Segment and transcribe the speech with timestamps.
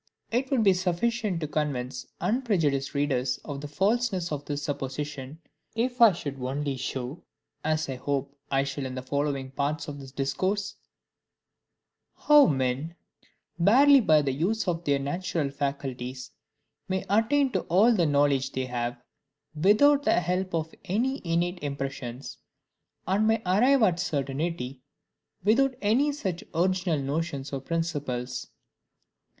[0.31, 5.37] It would be sufficient to convince unprejudiced readers of the falseness of this supposition,
[5.75, 7.21] if I should only show
[7.63, 10.73] (as I hope I shall in the following parts of this Discourse)
[12.17, 12.95] how men,
[13.59, 16.31] barely by the use of their natural faculties
[16.89, 18.99] may attain to all the knowledge they have,
[19.53, 22.39] without the help of any innate impressions;
[23.07, 24.81] and may arrive at certainty,
[25.43, 28.47] without any such original notions or principles.